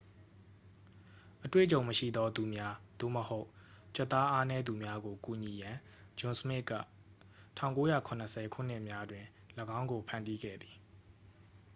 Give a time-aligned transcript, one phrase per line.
[1.45, 3.47] အတွေ့အကြုံမရှိသော သူများ သို့မဟုတ်
[3.95, 5.75] ကြွက်သားအားနည်းသူများကို ကူညီရန်
[6.19, 6.73] ဂျွန်စမစ်က
[7.57, 9.25] 1970 ခုနှစ်များတွင်
[9.77, 10.75] ၎င်းကို ဖန်တီးခဲ့သည်